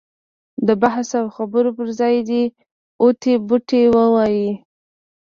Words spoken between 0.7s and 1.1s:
بحث